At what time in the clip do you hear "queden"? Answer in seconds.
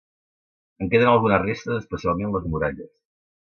0.93-1.11